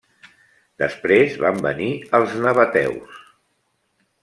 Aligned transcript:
Després 0.83 1.35
van 1.43 1.61
venir 1.67 1.91
els 2.21 2.35
nabateus. 2.47 3.21